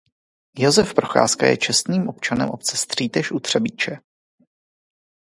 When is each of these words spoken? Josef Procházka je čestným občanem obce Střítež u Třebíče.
Josef 0.57 0.93
Procházka 0.93 1.47
je 1.47 1.57
čestným 1.57 2.09
občanem 2.09 2.49
obce 2.49 2.77
Střítež 2.77 3.31
u 3.31 3.39
Třebíče. 3.39 3.97